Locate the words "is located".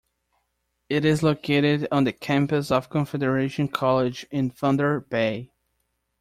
1.05-1.87